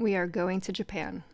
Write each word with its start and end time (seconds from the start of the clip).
We 0.00 0.16
are 0.16 0.26
going 0.26 0.62
to 0.62 0.72
Japan. 0.72 1.24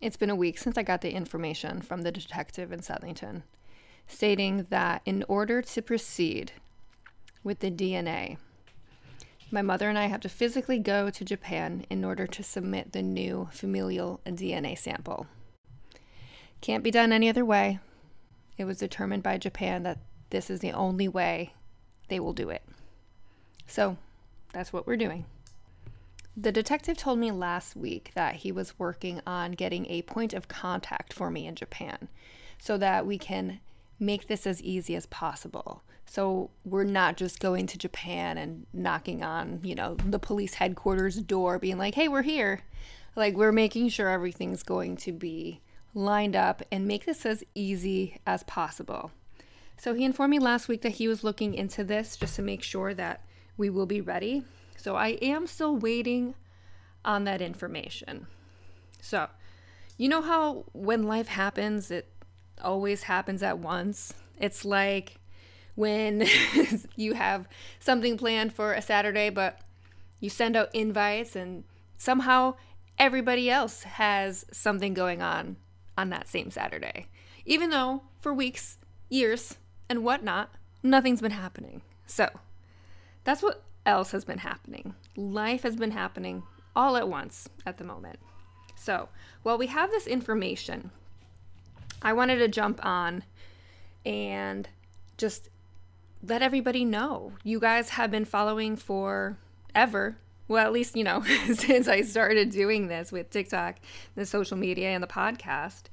It's 0.00 0.16
been 0.16 0.30
a 0.30 0.34
week 0.34 0.56
since 0.56 0.78
I 0.78 0.82
got 0.82 1.02
the 1.02 1.12
information 1.12 1.82
from 1.82 2.00
the 2.00 2.10
detective 2.10 2.72
in 2.72 2.80
Southington 2.80 3.42
stating 4.06 4.66
that 4.70 5.02
in 5.04 5.22
order 5.28 5.60
to 5.60 5.82
proceed 5.82 6.52
with 7.44 7.58
the 7.58 7.70
DNA, 7.70 8.38
my 9.50 9.60
mother 9.60 9.90
and 9.90 9.98
I 9.98 10.06
have 10.06 10.22
to 10.22 10.30
physically 10.30 10.78
go 10.78 11.10
to 11.10 11.22
Japan 11.22 11.84
in 11.90 12.02
order 12.02 12.26
to 12.28 12.42
submit 12.42 12.92
the 12.92 13.02
new 13.02 13.50
familial 13.52 14.22
DNA 14.24 14.78
sample. 14.78 15.26
Can't 16.62 16.82
be 16.82 16.90
done 16.90 17.12
any 17.12 17.28
other 17.28 17.44
way. 17.44 17.78
It 18.56 18.64
was 18.64 18.78
determined 18.78 19.22
by 19.22 19.36
Japan 19.36 19.82
that 19.82 19.98
this 20.30 20.48
is 20.48 20.60
the 20.60 20.72
only 20.72 21.08
way 21.08 21.52
they 22.08 22.20
will 22.20 22.32
do 22.32 22.48
it. 22.48 22.62
So 23.66 23.98
that's 24.54 24.72
what 24.72 24.86
we're 24.86 24.96
doing. 24.96 25.26
The 26.42 26.52
detective 26.52 26.96
told 26.96 27.18
me 27.18 27.30
last 27.30 27.76
week 27.76 28.12
that 28.14 28.36
he 28.36 28.50
was 28.50 28.78
working 28.78 29.20
on 29.26 29.52
getting 29.52 29.84
a 29.90 30.00
point 30.00 30.32
of 30.32 30.48
contact 30.48 31.12
for 31.12 31.30
me 31.30 31.46
in 31.46 31.54
Japan 31.54 32.08
so 32.58 32.78
that 32.78 33.04
we 33.04 33.18
can 33.18 33.60
make 33.98 34.26
this 34.26 34.46
as 34.46 34.62
easy 34.62 34.96
as 34.96 35.04
possible. 35.04 35.82
So 36.06 36.48
we're 36.64 36.84
not 36.84 37.18
just 37.18 37.40
going 37.40 37.66
to 37.66 37.76
Japan 37.76 38.38
and 38.38 38.64
knocking 38.72 39.22
on, 39.22 39.60
you 39.62 39.74
know, 39.74 39.96
the 39.96 40.18
police 40.18 40.54
headquarters 40.54 41.16
door 41.16 41.58
being 41.58 41.76
like, 41.76 41.94
"Hey, 41.94 42.08
we're 42.08 42.22
here." 42.22 42.62
Like 43.14 43.34
we're 43.34 43.52
making 43.52 43.90
sure 43.90 44.08
everything's 44.08 44.62
going 44.62 44.96
to 44.98 45.12
be 45.12 45.60
lined 45.92 46.36
up 46.36 46.62
and 46.72 46.88
make 46.88 47.04
this 47.04 47.26
as 47.26 47.44
easy 47.54 48.18
as 48.26 48.44
possible. 48.44 49.10
So 49.76 49.92
he 49.92 50.04
informed 50.04 50.30
me 50.30 50.38
last 50.38 50.68
week 50.68 50.80
that 50.82 50.92
he 50.92 51.06
was 51.06 51.22
looking 51.22 51.52
into 51.52 51.84
this 51.84 52.16
just 52.16 52.36
to 52.36 52.42
make 52.42 52.62
sure 52.62 52.94
that 52.94 53.20
we 53.58 53.68
will 53.68 53.84
be 53.84 54.00
ready 54.00 54.42
so 54.80 54.96
I 54.96 55.08
am 55.22 55.46
still 55.46 55.76
waiting 55.76 56.34
on 57.04 57.24
that 57.24 57.42
information. 57.42 58.26
So, 59.00 59.28
you 59.96 60.08
know 60.08 60.22
how 60.22 60.64
when 60.72 61.02
life 61.02 61.28
happens, 61.28 61.90
it 61.90 62.10
always 62.62 63.04
happens 63.04 63.42
at 63.42 63.58
once? 63.58 64.14
It's 64.38 64.64
like 64.64 65.18
when 65.74 66.26
you 66.96 67.14
have 67.14 67.46
something 67.78 68.16
planned 68.16 68.54
for 68.54 68.72
a 68.72 68.82
Saturday, 68.82 69.30
but 69.30 69.60
you 70.18 70.30
send 70.30 70.56
out 70.56 70.74
invites 70.74 71.36
and 71.36 71.64
somehow 71.96 72.54
everybody 72.98 73.50
else 73.50 73.82
has 73.82 74.46
something 74.52 74.94
going 74.94 75.20
on 75.20 75.56
on 75.96 76.10
that 76.10 76.28
same 76.28 76.50
Saturday. 76.50 77.06
Even 77.44 77.70
though 77.70 78.02
for 78.20 78.32
weeks, 78.32 78.78
years, 79.08 79.56
and 79.88 80.04
whatnot, 80.04 80.50
nothing's 80.82 81.20
been 81.20 81.30
happening. 81.30 81.82
So 82.06 82.30
that's 83.24 83.42
what 83.42 83.62
else 83.86 84.12
has 84.12 84.24
been 84.24 84.38
happening. 84.38 84.94
Life 85.16 85.62
has 85.62 85.76
been 85.76 85.90
happening 85.90 86.42
all 86.74 86.96
at 86.96 87.08
once 87.08 87.48
at 87.66 87.78
the 87.78 87.84
moment. 87.84 88.18
So, 88.76 89.08
while 89.42 89.58
we 89.58 89.66
have 89.66 89.90
this 89.90 90.06
information, 90.06 90.90
I 92.02 92.12
wanted 92.12 92.36
to 92.36 92.48
jump 92.48 92.84
on 92.84 93.24
and 94.06 94.68
just 95.18 95.50
let 96.22 96.42
everybody 96.42 96.84
know. 96.84 97.32
You 97.42 97.60
guys 97.60 97.90
have 97.90 98.10
been 98.10 98.24
following 98.24 98.76
for 98.76 99.36
ever. 99.74 100.16
Well, 100.48 100.64
at 100.64 100.72
least, 100.72 100.96
you 100.96 101.04
know, 101.04 101.22
since 101.54 101.88
I 101.88 102.02
started 102.02 102.50
doing 102.50 102.88
this 102.88 103.12
with 103.12 103.30
TikTok, 103.30 103.76
the 104.14 104.26
social 104.26 104.56
media, 104.56 104.88
and 104.88 105.02
the 105.02 105.06
podcast. 105.08 105.84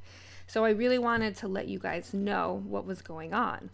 So 0.47 0.63
I 0.63 0.69
really 0.69 0.97
wanted 0.97 1.35
to 1.37 1.47
let 1.47 1.67
you 1.67 1.79
guys 1.79 2.13
know 2.13 2.63
what 2.65 2.85
was 2.85 3.01
going 3.01 3.33
on. 3.33 3.69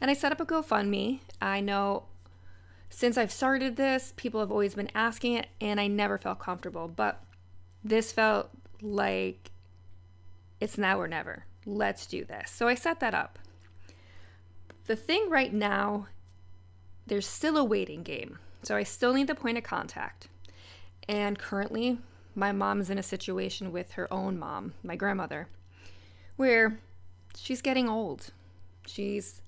And 0.00 0.10
I 0.10 0.14
set 0.14 0.32
up 0.32 0.40
a 0.40 0.44
GoFundMe. 0.44 1.20
I 1.40 1.60
know 1.60 2.04
since 2.94 3.18
I've 3.18 3.32
started 3.32 3.74
this, 3.74 4.12
people 4.16 4.38
have 4.38 4.52
always 4.52 4.76
been 4.76 4.90
asking 4.94 5.32
it, 5.32 5.48
and 5.60 5.80
I 5.80 5.88
never 5.88 6.16
felt 6.16 6.38
comfortable. 6.38 6.86
But 6.86 7.20
this 7.82 8.12
felt 8.12 8.50
like 8.80 9.50
it's 10.60 10.78
now 10.78 11.00
or 11.00 11.08
never. 11.08 11.44
Let's 11.66 12.06
do 12.06 12.24
this. 12.24 12.52
So 12.52 12.68
I 12.68 12.76
set 12.76 13.00
that 13.00 13.12
up. 13.12 13.40
The 14.86 14.94
thing 14.94 15.28
right 15.28 15.52
now, 15.52 16.06
there's 17.04 17.26
still 17.26 17.56
a 17.56 17.64
waiting 17.64 18.04
game. 18.04 18.38
So 18.62 18.76
I 18.76 18.84
still 18.84 19.12
need 19.12 19.26
the 19.26 19.34
point 19.34 19.58
of 19.58 19.64
contact. 19.64 20.28
And 21.08 21.36
currently, 21.36 21.98
my 22.36 22.52
mom's 22.52 22.90
in 22.90 22.98
a 22.98 23.02
situation 23.02 23.72
with 23.72 23.94
her 23.94 24.12
own 24.14 24.38
mom, 24.38 24.74
my 24.84 24.94
grandmother, 24.94 25.48
where 26.36 26.78
she's 27.36 27.60
getting 27.60 27.88
old. 27.88 28.30
She's 28.86 29.40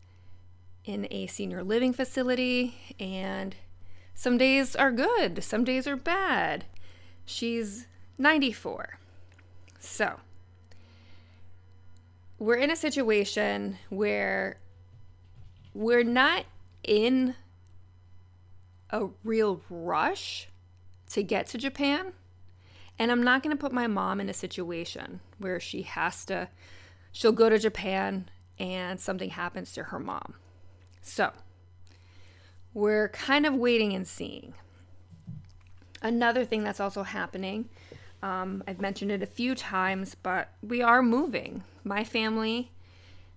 in 0.86 1.06
a 1.10 1.26
senior 1.26 1.62
living 1.62 1.92
facility, 1.92 2.94
and 2.98 3.56
some 4.14 4.38
days 4.38 4.74
are 4.74 4.92
good, 4.92 5.42
some 5.42 5.64
days 5.64 5.86
are 5.86 5.96
bad. 5.96 6.64
She's 7.24 7.86
94. 8.16 8.98
So, 9.80 10.20
we're 12.38 12.56
in 12.56 12.70
a 12.70 12.76
situation 12.76 13.78
where 13.90 14.58
we're 15.74 16.04
not 16.04 16.44
in 16.84 17.34
a 18.90 19.08
real 19.24 19.60
rush 19.68 20.48
to 21.10 21.22
get 21.22 21.46
to 21.48 21.58
Japan. 21.58 22.12
And 22.98 23.10
I'm 23.10 23.22
not 23.22 23.42
going 23.42 23.54
to 23.54 23.60
put 23.60 23.72
my 23.72 23.86
mom 23.86 24.20
in 24.20 24.28
a 24.28 24.34
situation 24.34 25.20
where 25.38 25.60
she 25.60 25.82
has 25.82 26.24
to, 26.26 26.48
she'll 27.12 27.32
go 27.32 27.50
to 27.50 27.58
Japan 27.58 28.30
and 28.58 28.98
something 28.98 29.30
happens 29.30 29.72
to 29.72 29.84
her 29.84 29.98
mom. 29.98 30.34
So, 31.06 31.30
we're 32.74 33.10
kind 33.10 33.46
of 33.46 33.54
waiting 33.54 33.92
and 33.92 34.06
seeing. 34.08 34.54
Another 36.02 36.44
thing 36.44 36.64
that's 36.64 36.80
also 36.80 37.04
happening, 37.04 37.68
um, 38.24 38.64
I've 38.66 38.80
mentioned 38.80 39.12
it 39.12 39.22
a 39.22 39.26
few 39.26 39.54
times, 39.54 40.16
but 40.20 40.48
we 40.62 40.82
are 40.82 41.04
moving. 41.04 41.62
My 41.84 42.02
family, 42.02 42.72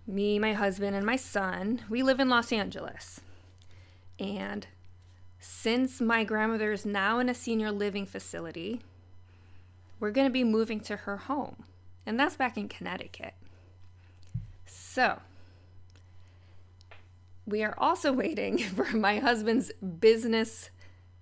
me, 0.08 0.40
my 0.40 0.54
husband, 0.54 0.96
and 0.96 1.06
my 1.06 1.16
son, 1.16 1.84
we 1.90 2.02
live 2.02 2.20
in 2.20 2.28
Los 2.28 2.52
Angeles. 2.52 3.22
And 4.18 4.66
since 5.40 6.02
my 6.02 6.24
grandmother 6.24 6.72
is 6.72 6.88
now 6.88 7.20
in 7.20 7.30
a 7.30 7.36
senior 7.36 7.72
living 7.72 8.08
facility, 8.08 8.82
we're 10.00 10.12
going 10.12 10.28
to 10.28 10.34
be 10.34 10.44
moving 10.44 10.80
to 10.82 10.96
her 10.98 11.18
home. 11.18 11.66
And 12.04 12.20
that's 12.20 12.36
back 12.36 12.58
in 12.58 12.68
Connecticut. 12.68 13.36
So, 14.66 15.20
we 17.50 17.64
are 17.64 17.74
also 17.78 18.12
waiting 18.14 18.58
for 18.76 18.86
my 18.96 19.20
husband's 19.20 19.72
business 20.00 20.70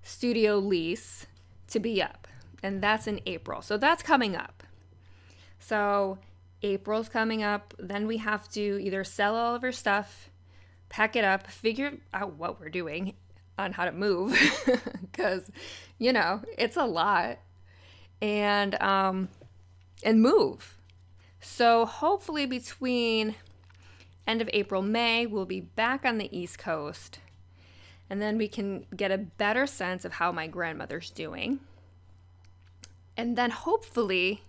studio 0.02 0.58
lease 0.58 1.26
to 1.70 1.80
be 1.80 2.02
up, 2.02 2.28
and 2.62 2.82
that's 2.82 3.08
in 3.08 3.22
April. 3.26 3.62
So 3.62 3.78
that's 3.78 4.04
coming 4.04 4.36
up. 4.36 4.64
So 5.60 6.20
April's 6.62 7.10
coming 7.10 7.44
up. 7.44 7.74
Then 7.80 8.08
we 8.08 8.18
have 8.18 8.50
to 8.52 8.80
either 8.82 9.04
sell 9.04 9.36
all 9.36 9.56
of 9.56 9.64
our 9.64 9.72
stuff, 9.72 10.30
pack 10.90 11.16
it 11.16 11.24
up, 11.24 11.48
figure 11.48 11.94
out 12.14 12.34
what 12.36 12.60
we're 12.60 12.70
doing 12.70 13.16
on 13.58 13.74
how 13.74 13.86
to 13.86 13.92
move, 13.92 14.38
because 15.02 15.50
you 15.98 16.14
know 16.14 16.42
it's 16.58 16.78
a 16.78 16.86
lot, 16.86 17.40
and 18.22 18.80
um, 18.82 19.30
and 20.04 20.22
move. 20.22 20.78
So 21.40 21.86
hopefully 21.86 22.46
between 22.46 23.36
end 24.28 24.42
of 24.42 24.50
April, 24.54 24.82
May, 24.82 25.26
we'll 25.26 25.46
be 25.46 25.62
back 25.62 26.06
on 26.06 26.18
the 26.18 26.38
East 26.38 26.60
Coast. 26.60 27.20
And 28.10 28.22
then 28.22 28.38
we 28.38 28.48
can 28.48 28.86
get 28.96 29.12
a 29.12 29.18
better 29.18 29.66
sense 29.66 30.06
of 30.06 30.14
how 30.14 30.32
my 30.32 30.48
grandmother's 30.48 31.10
doing. 31.10 31.60
And 33.16 33.36
then 33.38 33.52
hopefully, 33.52 34.44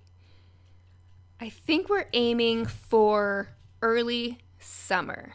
I 1.40 1.48
think 1.48 1.88
we're 1.88 2.08
aiming 2.12 2.66
for 2.66 3.50
early 3.80 4.38
summer. 4.58 5.34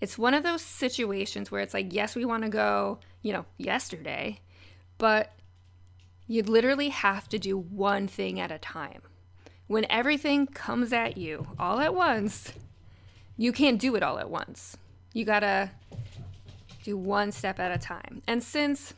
It's 0.00 0.18
one 0.18 0.34
of 0.34 0.42
those 0.42 0.62
situations 0.62 1.50
where 1.50 1.62
it's 1.62 1.72
like, 1.72 1.92
yes, 1.92 2.14
we 2.14 2.24
want 2.24 2.42
to 2.42 2.50
go, 2.50 2.98
you 3.22 3.32
know, 3.32 3.46
yesterday, 3.56 4.40
but 4.98 5.32
you 6.26 6.42
literally 6.42 6.88
have 6.90 7.28
to 7.30 7.38
do 7.38 7.56
one 7.56 8.06
thing 8.06 8.38
at 8.38 8.52
a 8.52 8.58
time. 8.58 9.02
When 9.66 9.86
everything 9.88 10.46
comes 10.46 10.92
at 10.92 11.16
you 11.16 11.46
all 11.58 11.80
at 11.80 11.94
once, 11.94 12.52
you 13.36 13.52
can't 13.52 13.80
do 13.80 13.94
it 13.96 14.02
all 14.02 14.18
at 14.18 14.30
once. 14.30 14.76
You 15.12 15.24
gotta 15.24 15.70
do 16.82 16.96
one 16.96 17.32
step 17.32 17.58
at 17.58 17.72
a 17.72 17.78
time. 17.78 18.22
And 18.26 18.42
since 18.42 18.94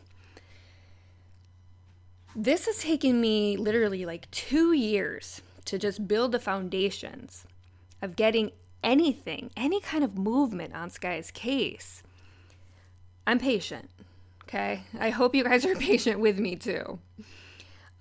this 2.35 2.67
has 2.67 2.79
taken 2.79 3.21
me 3.21 3.57
literally 3.57 4.05
like 4.05 4.31
two 4.31 4.73
years 4.73 5.41
to 5.65 5.79
just 5.79 6.07
build 6.07 6.33
the 6.33 6.39
foundations 6.39 7.47
of 8.03 8.17
getting 8.17 8.51
anything, 8.83 9.51
any 9.57 9.81
kind 9.81 10.05
of 10.05 10.19
movement 10.19 10.75
on 10.75 10.91
Skye's 10.91 11.31
case, 11.31 12.03
I'm 13.27 13.39
patient. 13.39 13.91
Okay. 14.43 14.83
I 14.99 15.11
hope 15.11 15.35
you 15.35 15.45
guys 15.45 15.65
are 15.65 15.75
patient 15.77 16.21
with 16.21 16.39
me 16.39 16.57
too. 16.57 16.99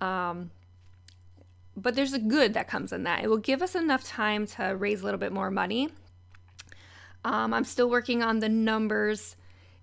Um, 0.00 0.50
but 1.76 1.94
there's 1.94 2.12
a 2.12 2.18
good 2.18 2.54
that 2.54 2.68
comes 2.68 2.92
in 2.92 3.02
that. 3.04 3.24
It 3.24 3.28
will 3.28 3.36
give 3.38 3.62
us 3.62 3.74
enough 3.74 4.04
time 4.04 4.46
to 4.48 4.76
raise 4.76 5.02
a 5.02 5.04
little 5.04 5.18
bit 5.18 5.32
more 5.32 5.50
money. 5.50 5.90
Um, 7.26 7.52
I'm 7.52 7.64
still 7.64 7.90
working 7.90 8.22
on 8.22 8.38
the 8.38 8.48
numbers. 8.48 9.34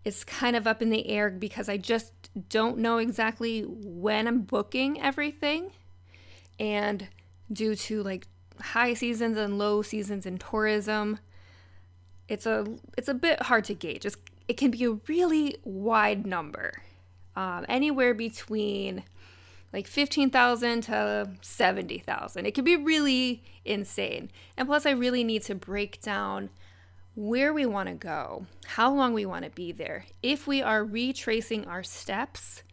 It's 0.06 0.24
kind 0.24 0.56
of 0.56 0.66
up 0.66 0.81
in 0.81 0.90
the 0.90 1.10
air 1.10 1.30
because 1.30 1.68
I 1.68 1.75
just 1.75 2.13
don't 2.48 2.78
know 2.78 3.00
exactly 3.00 3.63
when 3.63 4.30
I'm 4.30 4.44
booking 4.44 5.01
everything. 5.01 5.72
And 6.57 7.10
due 7.51 7.75
to 7.75 8.01
like 8.01 8.28
high 8.62 8.94
seasons 8.94 9.38
and 9.38 9.57
low 9.57 9.81
seasons 9.81 10.25
in 10.25 10.38
tourism, 10.38 11.19
it's 12.30 12.45
a 12.45 12.66
it's 12.98 13.10
a 13.10 13.13
bit 13.13 13.42
hard 13.42 13.66
to 13.66 13.74
gauge. 13.74 14.06
It's, 14.06 14.16
it 14.48 14.56
can 14.56 14.72
be 14.72 14.86
a 14.86 14.92
really 15.10 15.57
wide 15.66 16.25
number, 16.25 16.72
um, 17.36 17.66
anywhere 17.68 18.13
between 18.13 19.04
like 19.74 19.88
15,000 19.88 20.84
to 20.84 21.30
70,000. 21.42 22.46
It 22.46 22.54
can 22.54 22.63
be 22.63 22.78
really 22.78 23.44
insane. 23.66 24.31
And 24.56 24.66
plus, 24.66 24.86
I 24.86 24.92
really 24.92 25.25
need 25.25 25.42
to 25.44 25.56
break 25.56 26.00
down 26.01 26.50
where 27.15 27.54
we 27.54 27.65
want 27.65 27.89
to 27.89 27.95
go, 27.95 28.45
how 28.65 28.92
long 28.94 29.13
we 29.13 29.25
want 29.25 29.45
to 29.45 29.51
be 29.51 29.71
there. 29.71 30.06
If 30.21 30.48
we 30.48 30.62
are 30.62 30.83
retracing 30.83 31.65
our 31.65 31.83
steps, 31.83 32.63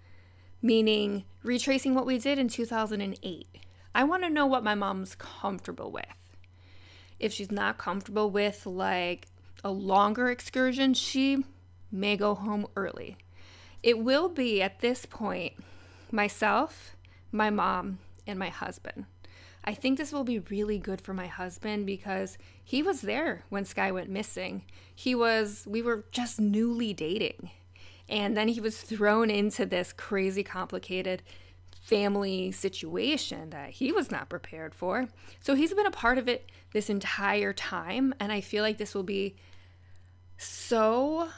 meaning 0.62 1.25
retracing 1.42 1.94
what 1.94 2.06
we 2.06 2.19
did 2.19 2.38
in 2.38 2.48
2008, 2.48 3.46
I 3.94 4.04
want 4.04 4.22
to 4.22 4.31
know 4.31 4.46
what 4.46 4.64
my 4.64 4.75
mom's 4.75 5.14
comfortable 5.14 5.90
with. 5.90 6.04
If 7.19 7.32
she's 7.32 7.50
not 7.50 7.76
comfortable 7.76 8.31
with 8.31 8.64
like 8.64 9.26
a 9.62 9.70
longer 9.70 10.31
excursion, 10.31 10.94
she 10.94 11.44
may 11.92 12.16
go 12.16 12.34
home 12.34 12.66
early. 12.76 13.19
It 13.82 13.98
will 13.98 14.28
be 14.28 14.62
at 14.62 14.81
this 14.81 15.04
point 15.04 15.54
myself, 16.10 16.96
my 17.31 17.50
mom, 17.50 17.98
and 18.26 18.38
my 18.38 18.48
husband. 18.48 19.04
I 19.64 19.74
think 19.74 19.98
this 19.98 20.12
will 20.12 20.24
be 20.24 20.38
really 20.38 20.78
good 20.78 21.00
for 21.00 21.12
my 21.12 21.26
husband 21.26 21.86
because 21.86 22.38
he 22.64 22.82
was 22.82 23.02
there 23.02 23.44
when 23.50 23.64
Skye 23.64 23.90
went 23.90 24.08
missing. 24.08 24.62
He 24.94 25.14
was, 25.14 25.66
we 25.68 25.82
were 25.82 26.04
just 26.10 26.40
newly 26.40 26.94
dating. 26.94 27.50
And 28.08 28.36
then 28.36 28.48
he 28.48 28.60
was 28.60 28.80
thrown 28.80 29.30
into 29.30 29.66
this 29.66 29.92
crazy, 29.92 30.42
complicated 30.42 31.22
family 31.82 32.52
situation 32.52 33.50
that 33.50 33.70
he 33.70 33.92
was 33.92 34.10
not 34.10 34.28
prepared 34.28 34.74
for. 34.74 35.08
So 35.40 35.54
he's 35.54 35.74
been 35.74 35.86
a 35.86 35.90
part 35.90 36.18
of 36.18 36.28
it 36.28 36.50
this 36.72 36.90
entire 36.90 37.52
time. 37.52 38.14
And 38.18 38.32
I 38.32 38.40
feel 38.40 38.62
like 38.62 38.78
this 38.78 38.94
will 38.94 39.02
be 39.02 39.36
so, 40.36 41.28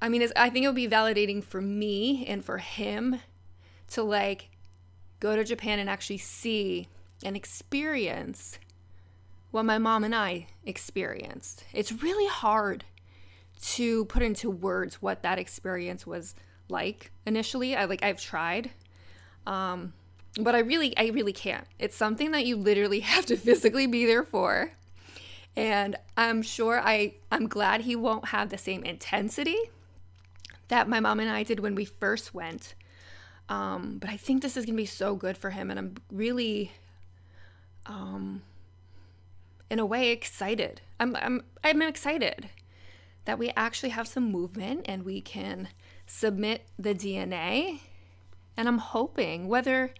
I 0.00 0.08
mean, 0.08 0.26
I 0.34 0.48
think 0.48 0.64
it'll 0.64 0.72
be 0.72 0.88
validating 0.88 1.44
for 1.44 1.60
me 1.60 2.24
and 2.26 2.44
for 2.44 2.58
him 2.58 3.20
to 3.88 4.02
like 4.02 4.50
go 5.20 5.36
to 5.36 5.44
Japan 5.44 5.78
and 5.78 5.90
actually 5.90 6.18
see 6.18 6.88
and 7.24 7.36
experience 7.36 8.58
what 9.50 9.64
my 9.64 9.78
mom 9.78 10.04
and 10.04 10.14
I 10.14 10.46
experienced. 10.64 11.64
It's 11.72 11.90
really 11.90 12.28
hard 12.28 12.84
to 13.60 14.04
put 14.04 14.22
into 14.22 14.50
words 14.50 15.02
what 15.02 15.22
that 15.22 15.38
experience 15.38 16.06
was 16.06 16.34
like 16.68 17.10
initially. 17.26 17.74
I 17.74 17.86
like 17.86 18.02
I've 18.02 18.20
tried 18.20 18.70
um, 19.48 19.94
but 20.38 20.54
I 20.54 20.60
really, 20.60 20.96
I 20.96 21.06
really 21.06 21.32
can't. 21.32 21.66
It's 21.78 21.96
something 21.96 22.30
that 22.32 22.46
you 22.46 22.56
literally 22.56 23.00
have 23.14 23.26
to 23.26 23.36
physically 23.36 23.86
be 23.88 24.06
there 24.06 24.22
for. 24.22 24.72
And 25.56 25.96
I'm 26.16 26.42
sure 26.42 26.80
I, 26.80 27.14
I'm 27.32 27.48
glad 27.48 27.80
he 27.80 27.96
won't 27.96 28.28
have 28.28 28.50
the 28.50 28.58
same 28.58 28.84
intensity 28.84 29.58
that 30.68 30.88
my 30.88 31.00
mom 31.00 31.18
and 31.18 31.30
I 31.30 31.42
did 31.42 31.60
when 31.60 31.74
we 31.74 31.86
first 31.86 32.34
went. 32.34 32.74
Um, 33.48 33.96
but 33.98 34.10
I 34.10 34.18
think 34.18 34.42
this 34.42 34.56
is 34.56 34.66
gonna 34.66 34.76
be 34.76 34.84
so 34.84 35.16
good 35.16 35.38
for 35.38 35.48
him, 35.50 35.70
and 35.70 35.78
I'm 35.78 35.94
really, 36.12 36.72
um, 37.88 38.42
in 39.70 39.78
a 39.78 39.86
way, 39.86 40.10
excited. 40.10 40.80
I'm, 41.00 41.16
I'm, 41.16 41.44
I'm 41.64 41.82
excited 41.82 42.48
that 43.24 43.38
we 43.38 43.50
actually 43.56 43.90
have 43.90 44.06
some 44.06 44.30
movement 44.30 44.86
and 44.86 45.04
we 45.04 45.20
can 45.20 45.68
submit 46.06 46.66
the 46.78 46.94
DNA 46.94 47.80
and 48.56 48.66
I'm 48.66 48.78
hoping 48.78 49.48
whether 49.48 49.92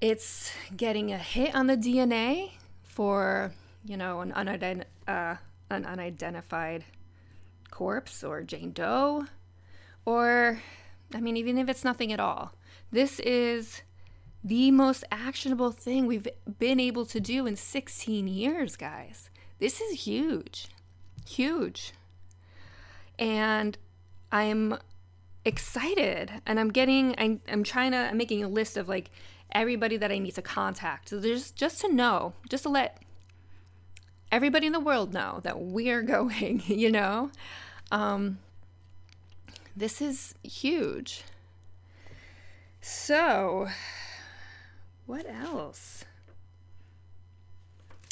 it's 0.00 0.52
getting 0.76 1.12
a 1.12 1.18
hit 1.18 1.54
on 1.54 1.66
the 1.66 1.76
DNA 1.76 2.50
for, 2.82 3.52
you 3.84 3.96
know, 3.96 4.20
an, 4.20 4.32
unident- 4.32 4.86
uh, 5.06 5.36
an 5.70 5.86
unidentified 5.86 6.84
corpse 7.70 8.24
or 8.24 8.42
Jane 8.42 8.72
Doe, 8.72 9.26
or, 10.04 10.60
I 11.14 11.20
mean, 11.20 11.36
even 11.36 11.56
if 11.56 11.68
it's 11.68 11.84
nothing 11.84 12.12
at 12.12 12.20
all, 12.20 12.52
this 12.90 13.20
is 13.20 13.82
the 14.44 14.70
most 14.70 15.04
actionable 15.10 15.72
thing 15.72 16.06
we've 16.06 16.28
been 16.58 16.78
able 16.78 17.06
to 17.06 17.18
do 17.18 17.46
in 17.46 17.56
16 17.56 18.28
years, 18.28 18.76
guys. 18.76 19.30
This 19.58 19.80
is 19.80 20.04
huge. 20.04 20.68
Huge. 21.26 21.94
And 23.18 23.78
I'm 24.30 24.76
excited 25.46 26.30
and 26.46 26.58
I'm 26.58 26.70
getting 26.70 27.14
I'm, 27.18 27.40
I'm 27.48 27.64
trying 27.64 27.92
to 27.92 27.98
I'm 27.98 28.16
making 28.16 28.42
a 28.42 28.48
list 28.48 28.76
of 28.76 28.88
like 28.88 29.10
everybody 29.52 29.96
that 29.96 30.12
I 30.12 30.18
need 30.18 30.34
to 30.34 30.42
contact. 30.42 31.08
So 31.08 31.18
there's 31.18 31.50
just 31.50 31.80
to 31.80 31.92
know, 31.92 32.34
just 32.50 32.64
to 32.64 32.68
let 32.68 32.98
everybody 34.30 34.66
in 34.66 34.72
the 34.72 34.80
world 34.80 35.14
know 35.14 35.40
that 35.44 35.60
we're 35.60 36.02
going, 36.16 36.62
you 36.66 36.90
know? 36.90 37.30
Um 37.90 38.38
this 39.76 40.02
is 40.02 40.34
huge. 40.42 41.24
So, 42.80 43.68
what 45.06 45.26
else? 45.28 46.04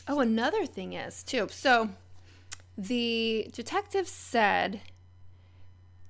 Oh, 0.09 0.21
another 0.21 0.67
thing 0.67 0.93
is, 0.95 1.23
too. 1.23 1.49
So, 1.51 1.91
the 2.77 3.49
detective 3.53 4.09
said 4.09 4.81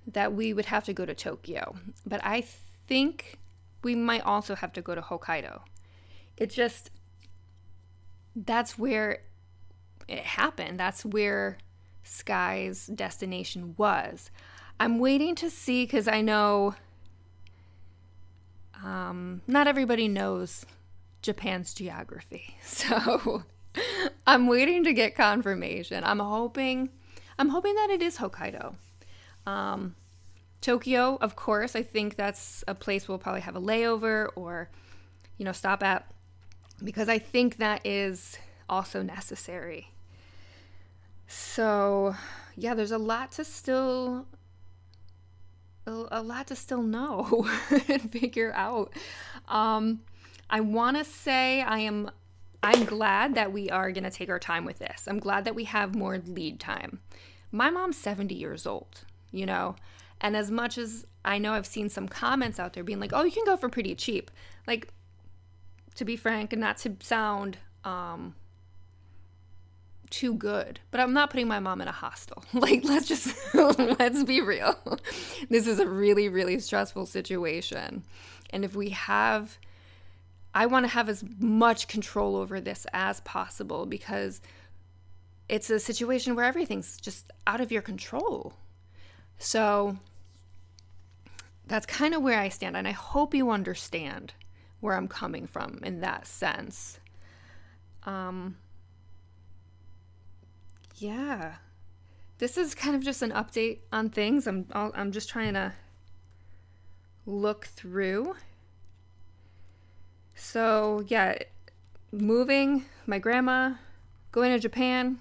that 0.07 0.33
we 0.33 0.53
would 0.53 0.67
have 0.67 0.85
to 0.85 0.93
go 0.93 1.05
to 1.05 1.15
Tokyo, 1.15 1.77
but 2.07 2.21
I 2.25 2.41
think 2.41 3.39
we 3.83 3.95
might 3.95 4.23
also 4.23 4.55
have 4.55 4.73
to 4.75 4.83
go 4.83 4.95
to 4.95 5.03
Hokkaido. 5.03 5.61
It 6.37 6.51
just, 6.51 6.91
that's 8.35 8.79
where 8.79 9.19
it 10.09 10.21
happened. 10.21 10.79
That's 10.79 11.05
where 11.05 11.59
Skye's 12.03 12.87
destination 12.87 13.75
was. 13.77 14.31
I'm 14.81 14.99
waiting 14.99 15.35
to 15.37 15.51
see 15.51 15.85
because 15.85 16.09
I 16.09 16.21
know 16.21 16.75
um, 18.85 19.43
not 19.47 19.67
everybody 19.67 20.09
knows 20.09 20.67
Japan's 21.23 21.75
geography. 21.75 22.57
So 22.65 23.45
I'm 24.27 24.49
waiting 24.49 24.85
to 24.85 24.93
get 24.93 25.15
confirmation. 25.15 26.05
I'm 26.05 26.19
hoping 26.19 26.91
I'm 27.39 27.49
hoping 27.49 27.75
that 27.75 27.91
it 27.91 28.03
is 28.03 28.19
Hokkaido. 28.19 28.75
Um, 29.47 29.95
Tokyo, 30.61 31.19
of 31.21 31.35
course, 31.37 31.75
I 31.75 31.83
think 31.83 32.17
that's 32.17 32.63
a 32.69 32.75
place 32.75 33.09
we'll 33.09 33.19
probably 33.19 33.41
have 33.41 33.57
a 33.57 33.61
layover 33.61 34.29
or, 34.37 34.71
you 35.39 35.45
know, 35.45 35.53
stop 35.53 35.83
at 35.83 36.07
because 36.85 37.09
I 37.09 37.19
think 37.19 37.57
that 37.57 37.85
is 37.85 38.39
also 38.69 39.03
necessary. 39.03 39.89
So, 41.27 42.15
yeah, 42.57 42.75
there's 42.75 42.93
a 42.93 42.99
lot 42.99 43.33
to 43.33 43.45
still 43.45 44.27
a, 45.87 46.23
lot 46.23 46.47
to 46.49 46.57
still 46.57 46.83
know 46.83 47.49
and 47.89 48.11
figure 48.13 48.53
out. 48.55 48.93
Um, 49.49 50.01
I 50.49 50.61
want 50.61 50.97
to 50.97 51.05
say 51.05 51.63
I 51.63 51.79
am 51.81 52.11
I'm 52.63 52.85
glad 52.85 53.35
that 53.35 53.53
we 53.53 53.71
are 53.71 53.91
going 53.91 54.05
to 54.05 54.11
take 54.11 54.29
our 54.29 54.39
time 54.39 54.65
with 54.65 54.79
this. 54.79 55.09
I'm 55.09 55.19
glad 55.19 55.45
that 55.47 55.55
we 55.55 55.65
have 55.65 55.97
more 55.97 56.19
lead 56.19 56.61
time. 56.61 57.01
My 57.51 57.71
mom's 57.71 57.97
70 57.97 58.35
years 58.35 58.67
old 58.67 59.05
you 59.33 59.47
know? 59.47 59.75
And 60.21 60.37
as 60.37 60.51
much 60.51 60.79
as 60.79 61.05
I 61.25 61.39
know 61.39 61.55
I've 61.55 61.67
seen 61.67 61.89
some 61.89 62.07
comments 62.07 62.61
out 62.61 62.75
there 62.75 62.85
being 62.85 63.01
like, 63.01 63.13
oh, 63.13 63.25
you 63.25 63.33
can 63.33 63.45
go 63.45 63.57
for 63.57 63.69
pretty 63.69 63.97
cheap. 63.97 64.31
Like, 64.67 64.93
to 65.97 66.05
be 66.05 66.17
frank, 66.17 66.53
and 66.53 66.61
not 66.61 66.79
to 66.79 66.97
sound 67.01 67.59
um, 67.85 68.35
too 70.13 70.35
good, 70.35 70.79
but 70.91 71.01
I'm 71.01 71.15
not 71.15 71.31
putting 71.31 71.49
my 71.49 71.59
mom 71.59 71.81
in 71.81 71.89
a 71.89 71.93
hostel. 71.93 72.45
Like, 72.53 72.85
let's 72.85 73.09
just, 73.09 73.35
let's 73.55 74.23
be 74.23 74.41
real. 74.41 74.77
this 75.49 75.67
is 75.67 75.81
a 75.81 75.89
really, 75.89 76.29
really 76.29 76.61
stressful 76.61 77.07
situation. 77.07 78.05
And 78.51 78.65
if 78.65 78.77
we 78.77 78.91
have, 78.91 79.59
I 80.55 80.67
want 80.67 80.85
to 80.85 80.89
have 80.89 81.09
as 81.09 81.25
much 81.41 81.89
control 81.89 82.37
over 82.37 82.61
this 82.61 82.87
as 82.93 83.21
possible 83.21 83.87
because 83.87 84.41
it's 85.49 85.71
a 85.71 85.81
situation 85.81 86.37
where 86.37 86.45
everything's 86.45 87.01
just 87.01 87.31
out 87.47 87.61
of 87.61 87.73
your 87.73 87.83
control. 87.83 88.53
So 89.39 89.97
that's 91.67 91.87
kind 91.87 92.15
of 92.15 92.23
where 92.23 92.39
I 92.39 92.51
stand. 92.51 92.77
And 92.77 92.87
I 92.87 92.93
hope 92.93 93.35
you 93.35 93.51
understand 93.51 94.35
where 94.81 94.95
I'm 94.95 95.09
coming 95.09 95.47
from 95.47 95.81
in 95.83 96.01
that 96.01 96.27
sense. 96.27 97.01
Um, 98.05 98.57
yeah. 100.97 101.55
This 102.39 102.57
is 102.57 102.75
kind 102.75 102.97
of 102.97 103.03
just 103.03 103.23
an 103.23 103.31
update 103.31 103.81
on 103.93 104.11
things. 104.11 104.47
I'm 104.47 104.67
I'm 104.73 105.13
just 105.13 105.29
trying 105.29 105.55
to 105.55 105.73
look 107.25 107.67
through. 107.67 108.35
So, 110.35 111.05
yeah, 111.07 111.39
moving, 112.11 112.85
my 113.07 113.19
grandma, 113.19 113.75
going 114.33 114.51
to 114.51 114.59
Japan. 114.59 115.19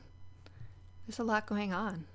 There's 1.06 1.20
a 1.20 1.24
lot 1.24 1.46
going 1.46 1.74
on. 1.74 2.06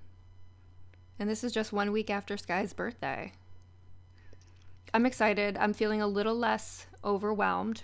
And 1.19 1.31
this 1.31 1.45
is 1.45 1.53
just 1.53 1.73
one 1.73 1.93
week 1.93 2.11
after 2.11 2.37
Skye's 2.37 2.73
birthday. 2.73 3.33
I'm 4.93 5.07
excited. 5.07 5.57
I'm 5.57 5.73
feeling 5.73 6.03
a 6.03 6.07
little 6.07 6.35
less 6.35 6.87
overwhelmed 7.05 7.83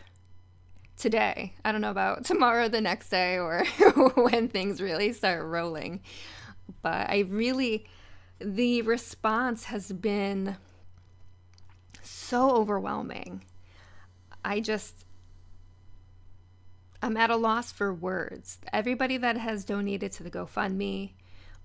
today. 1.02 1.52
I 1.64 1.73
don't 1.73 1.80
know 1.80 1.90
about 1.90 2.25
tomorrow, 2.32 2.68
the 2.68 2.80
next 2.80 3.11
day, 3.11 3.38
or 3.38 3.64
when 4.14 4.49
things 4.49 4.80
really 4.80 5.12
start 5.12 5.44
rolling. 5.44 6.00
But 6.80 7.11
I 7.11 7.26
really, 7.28 7.87
the 8.40 8.82
response 8.82 9.64
has 9.64 9.92
been 9.92 10.56
so 12.02 12.52
overwhelming. 12.52 13.44
I 14.44 14.61
just, 14.61 15.04
I'm 17.02 17.16
at 17.16 17.30
a 17.30 17.37
loss 17.37 17.73
for 17.73 17.92
words. 17.92 18.59
Everybody 18.73 19.16
that 19.18 19.37
has 19.37 19.64
donated 19.64 20.12
to 20.12 20.23
the 20.23 20.30
GoFundMe 20.30 21.12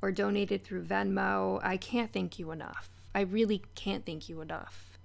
or 0.02 0.12
donated 0.12 0.64
through 0.64 0.84
Venmo, 0.84 1.60
I 1.64 1.78
can't 1.78 2.12
thank 2.12 2.38
you 2.38 2.52
enough. 2.52 2.90
I 3.16 3.22
really 3.22 3.64
can't 3.76 4.06
thank 4.06 4.30
you 4.30 4.42
enough. 4.42 4.98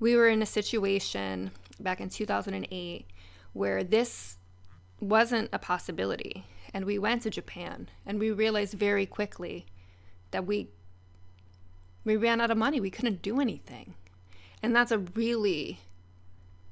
We 0.00 0.16
were 0.16 0.28
in 0.28 0.42
a 0.42 0.46
situation 0.46 1.52
back 1.78 2.00
in 2.00 2.08
2008 2.08 3.06
where 3.52 3.84
this 3.84 4.38
wasn't 5.00 5.50
a 5.52 5.58
possibility. 5.58 6.44
And 6.72 6.84
we 6.84 6.98
went 6.98 7.22
to 7.22 7.30
Japan 7.30 7.88
and 8.06 8.18
we 8.18 8.30
realized 8.30 8.74
very 8.74 9.06
quickly 9.06 9.66
that 10.30 10.46
we 10.46 10.68
we 12.04 12.16
ran 12.16 12.40
out 12.40 12.50
of 12.50 12.58
money. 12.58 12.80
We 12.80 12.90
couldn't 12.90 13.22
do 13.22 13.40
anything. 13.40 13.94
And 14.62 14.74
that's 14.74 14.90
a 14.90 14.98
really 14.98 15.78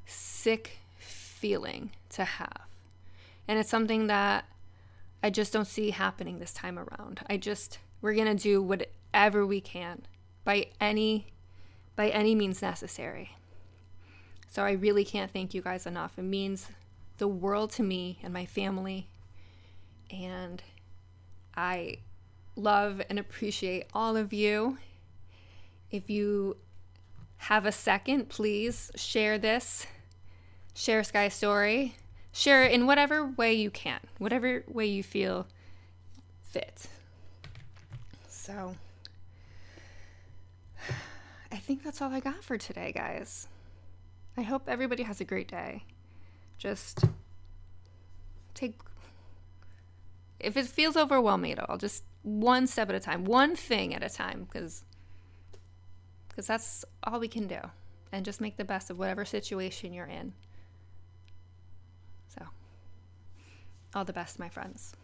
sick 0.06 0.78
feeling 0.98 1.90
to 2.10 2.24
have. 2.24 2.66
And 3.46 3.58
it's 3.58 3.70
something 3.70 4.08
that 4.08 4.44
I 5.22 5.30
just 5.30 5.52
don't 5.52 5.66
see 5.66 5.90
happening 5.90 6.38
this 6.38 6.52
time 6.52 6.78
around. 6.78 7.20
I 7.28 7.36
just 7.36 7.78
we're 8.00 8.14
going 8.14 8.36
to 8.36 8.42
do 8.42 8.62
whatever 8.62 9.46
we 9.46 9.60
can 9.60 10.02
by 10.44 10.68
any 10.80 11.26
by 11.96 12.08
any 12.08 12.34
means 12.34 12.62
necessary. 12.62 13.36
So 14.50 14.64
I 14.64 14.72
really 14.72 15.04
can't 15.04 15.32
thank 15.32 15.54
you 15.54 15.62
guys 15.62 15.86
enough. 15.86 16.18
It 16.18 16.22
means 16.22 16.66
the 17.18 17.28
world 17.28 17.70
to 17.72 17.84
me 17.84 18.18
and 18.24 18.34
my 18.34 18.46
family. 18.46 19.06
And 20.10 20.60
I 21.56 21.98
love 22.56 23.00
and 23.08 23.20
appreciate 23.20 23.86
all 23.94 24.16
of 24.16 24.32
you. 24.32 24.78
If 25.92 26.10
you 26.10 26.56
have 27.36 27.64
a 27.64 27.70
second, 27.70 28.28
please 28.28 28.90
share 28.96 29.38
this, 29.38 29.86
share 30.74 31.04
Skye 31.04 31.28
Story, 31.28 31.94
share 32.32 32.64
it 32.64 32.72
in 32.72 32.86
whatever 32.86 33.24
way 33.24 33.54
you 33.54 33.70
can, 33.70 34.00
whatever 34.18 34.64
way 34.66 34.86
you 34.86 35.04
feel 35.04 35.46
fit. 36.42 36.88
So, 38.28 38.74
I 41.52 41.56
think 41.56 41.84
that's 41.84 42.02
all 42.02 42.12
I 42.12 42.18
got 42.18 42.42
for 42.42 42.58
today, 42.58 42.90
guys. 42.92 43.46
I 44.36 44.42
hope 44.42 44.68
everybody 44.68 45.02
has 45.02 45.20
a 45.20 45.24
great 45.24 45.48
day. 45.48 45.84
Just 46.58 47.04
take 48.54 48.78
if 50.38 50.56
it 50.56 50.66
feels 50.66 50.96
overwhelming 50.96 51.52
at 51.52 51.68
all, 51.68 51.76
just 51.76 52.04
one 52.22 52.66
step 52.66 52.88
at 52.88 52.94
a 52.94 53.00
time, 53.00 53.24
one 53.24 53.54
thing 53.54 53.94
at 53.94 54.02
a 54.02 54.08
time 54.08 54.44
because 54.44 54.84
because 56.28 56.46
that's 56.46 56.84
all 57.04 57.20
we 57.20 57.28
can 57.28 57.46
do. 57.46 57.60
And 58.12 58.24
just 58.24 58.40
make 58.40 58.56
the 58.56 58.64
best 58.64 58.90
of 58.90 58.98
whatever 58.98 59.24
situation 59.24 59.92
you're 59.92 60.06
in. 60.06 60.32
So, 62.34 62.44
all 63.94 64.04
the 64.04 64.12
best, 64.12 64.38
my 64.38 64.48
friends. 64.48 64.94